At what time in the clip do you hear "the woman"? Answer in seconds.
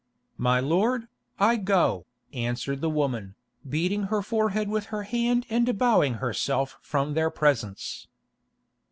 2.81-3.35